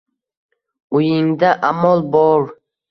Uyingda 0.95 1.49
amol 1.69 1.99
bo-or! 2.11 2.43